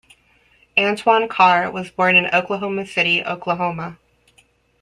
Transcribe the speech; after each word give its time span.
Antoine 0.79 1.27
Carr 1.27 1.69
was 1.69 1.91
born 1.91 2.15
in 2.15 2.25
Oklahoma 2.33 2.87
City, 2.87 3.23
Oklahoma. 3.23 3.99